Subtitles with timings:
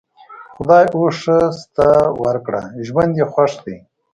[0.55, 1.87] خدای اوس ښه شته
[2.21, 2.55] ورکړ؛
[2.87, 3.77] ژوند یې خوښ دی.